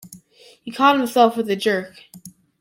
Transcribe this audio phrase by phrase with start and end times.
[0.63, 2.07] He caught himself with a jerk.